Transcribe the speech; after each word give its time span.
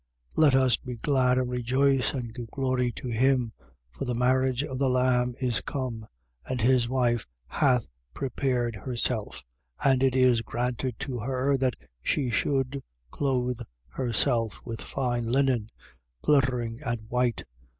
19:7. 0.35 0.41
Let 0.41 0.55
us 0.55 0.77
be 0.77 0.95
glad 0.95 1.37
and 1.37 1.47
rejoice 1.51 2.11
and 2.15 2.33
give 2.33 2.49
glory 2.49 2.91
to 2.93 3.07
him. 3.09 3.51
For 3.91 4.03
the 4.05 4.15
marriage 4.15 4.63
of 4.63 4.79
the 4.79 4.89
Lamb 4.89 5.35
is 5.39 5.61
come: 5.61 6.07
and 6.43 6.59
his 6.59 6.89
wife 6.89 7.27
hath 7.45 7.85
prepared 8.15 8.77
herself. 8.77 9.43
19:8. 9.83 9.91
And 9.91 10.03
it 10.03 10.15
is 10.15 10.41
granted 10.41 10.95
to 11.01 11.19
her 11.19 11.55
that 11.57 11.75
she 12.01 12.31
should 12.31 12.81
clothe 13.11 13.59
herself 13.89 14.59
with 14.65 14.81
fine 14.81 15.25
linen, 15.31 15.69
glittering 16.23 16.79
and 16.83 17.01
white. 17.07 17.43